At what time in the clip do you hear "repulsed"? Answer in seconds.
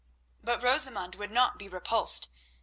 1.69-2.27